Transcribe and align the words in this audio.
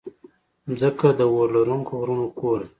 مځکه 0.69 1.07
د 1.19 1.21
اورلرونکو 1.33 1.91
غرونو 2.01 2.27
کور 2.39 2.59
ده. 2.65 2.69